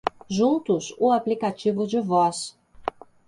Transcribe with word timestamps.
Juntos, 0.27 0.95
o 0.97 1.11
aplicativo 1.11 1.85
de 1.85 1.99
voz 1.99 2.57